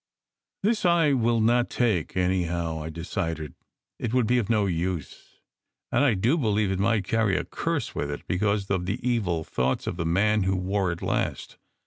"This 0.63 0.83
I 0.83 1.13
will 1.13 1.39
not 1.39 1.69
take, 1.69 2.17
anyhow!" 2.17 2.81
I 2.81 2.89
decided. 2.89 3.53
"It 3.99 4.15
would 4.15 4.25
be 4.25 4.39
of 4.39 4.49
no 4.49 4.65
use, 4.65 5.39
and 5.91 6.03
I 6.03 6.15
do 6.15 6.39
believe 6.39 6.71
it 6.71 6.79
might 6.79 7.03
carry 7.07 7.37
a 7.37 7.43
curse 7.45 7.93
with 7.93 8.09
it, 8.09 8.25
because 8.27 8.67
of 8.71 8.87
the 8.87 8.99
evil 9.07 9.43
thoughts 9.43 9.85
of 9.85 9.97
the 9.97 10.05
man 10.07 10.41
who 10.41 10.55
wore 10.55 10.91
it 10.91 11.03
last. 11.03 11.57